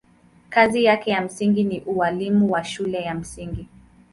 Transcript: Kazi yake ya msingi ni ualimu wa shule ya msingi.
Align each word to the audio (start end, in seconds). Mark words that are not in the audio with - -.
Kazi 0.49 0.83
yake 0.83 1.11
ya 1.11 1.21
msingi 1.21 1.63
ni 1.63 1.79
ualimu 1.85 2.51
wa 2.51 2.63
shule 2.63 3.01
ya 3.01 3.13
msingi. 3.13 3.67